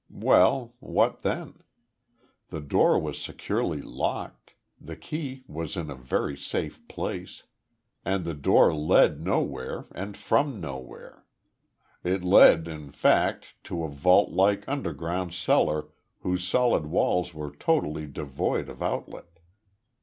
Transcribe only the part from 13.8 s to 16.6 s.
a vault like underground cellar whose